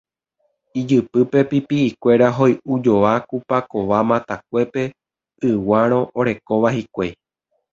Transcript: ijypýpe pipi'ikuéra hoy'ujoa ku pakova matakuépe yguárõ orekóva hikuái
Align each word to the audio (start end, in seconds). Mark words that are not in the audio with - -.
ijypýpe 0.79 1.39
pipi'ikuéra 1.49 2.27
hoy'ujoa 2.37 3.13
ku 3.29 3.37
pakova 3.49 3.97
matakuépe 4.09 4.81
yguárõ 5.49 6.01
orekóva 6.19 6.69
hikuái 6.77 7.11